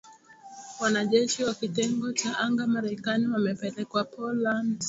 [0.79, 4.79] Wanajeshi wa kitengo cha anga Marekani wamepelekwa Poland.